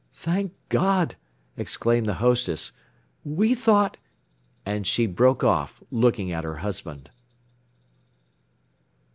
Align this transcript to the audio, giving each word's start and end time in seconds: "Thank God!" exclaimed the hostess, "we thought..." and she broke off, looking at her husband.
"Thank 0.15 0.53
God!" 0.69 1.13
exclaimed 1.55 2.07
the 2.07 2.15
hostess, 2.15 2.71
"we 3.23 3.53
thought..." 3.53 3.97
and 4.65 4.87
she 4.87 5.05
broke 5.05 5.43
off, 5.43 5.79
looking 5.91 6.31
at 6.31 6.43
her 6.43 6.55
husband. 6.55 7.11